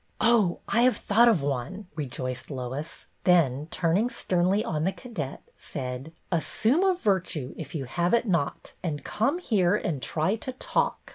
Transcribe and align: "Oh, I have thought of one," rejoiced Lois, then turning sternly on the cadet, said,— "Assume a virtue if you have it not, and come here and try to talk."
"Oh, 0.19 0.61
I 0.67 0.81
have 0.81 0.97
thought 0.97 1.27
of 1.27 1.43
one," 1.43 1.85
rejoiced 1.95 2.49
Lois, 2.49 3.05
then 3.23 3.67
turning 3.69 4.09
sternly 4.09 4.65
on 4.65 4.83
the 4.83 4.91
cadet, 4.91 5.43
said,— 5.53 6.11
"Assume 6.31 6.81
a 6.81 6.95
virtue 6.95 7.53
if 7.55 7.75
you 7.75 7.85
have 7.85 8.15
it 8.15 8.27
not, 8.27 8.73
and 8.81 9.03
come 9.05 9.37
here 9.37 9.75
and 9.75 10.01
try 10.01 10.37
to 10.37 10.53
talk." 10.53 11.09